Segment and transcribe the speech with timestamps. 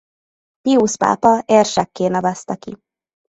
[0.61, 2.77] Piusz pápa érsekké nevezte ki.